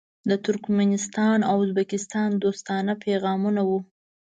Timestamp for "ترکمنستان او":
0.45-1.55